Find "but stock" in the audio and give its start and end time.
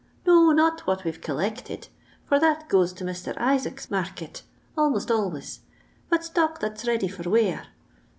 6.09-6.59